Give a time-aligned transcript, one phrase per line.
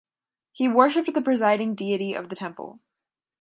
[0.51, 2.79] He worshipped the presiding deity of the temple.